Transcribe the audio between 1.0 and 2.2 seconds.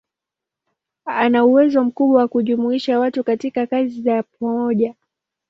Ana uwezo mkubwa